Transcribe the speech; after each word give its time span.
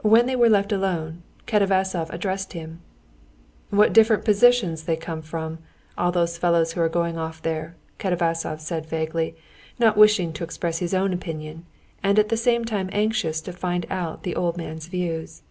When 0.00 0.24
they 0.24 0.36
were 0.36 0.48
left 0.48 0.72
alone, 0.72 1.22
Katavasov 1.46 2.08
addressed 2.08 2.54
him. 2.54 2.80
"What 3.68 3.92
different 3.92 4.24
positions 4.24 4.84
they 4.84 4.96
come 4.96 5.20
from, 5.20 5.58
all 5.98 6.10
those 6.10 6.38
fellows 6.38 6.72
who 6.72 6.80
are 6.80 6.88
going 6.88 7.18
off 7.18 7.42
there," 7.42 7.76
Katavasov 7.98 8.60
said 8.62 8.86
vaguely, 8.86 9.36
not 9.78 9.98
wishing 9.98 10.32
to 10.32 10.44
express 10.44 10.78
his 10.78 10.94
own 10.94 11.12
opinion, 11.12 11.66
and 12.02 12.18
at 12.18 12.30
the 12.30 12.38
same 12.38 12.64
time 12.64 12.88
anxious 12.90 13.42
to 13.42 13.52
find 13.52 13.84
out 13.90 14.22
the 14.22 14.34
old 14.34 14.56
man's 14.56 14.86
views. 14.86 15.42